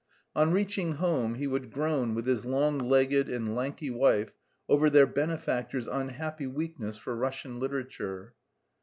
[0.35, 4.33] On reaching home he would groan with his long legged and lanky wife
[4.67, 8.33] over their benefactor's unhappy weakness for Russian literature.